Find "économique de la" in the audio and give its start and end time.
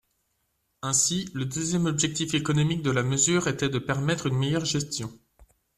2.33-3.03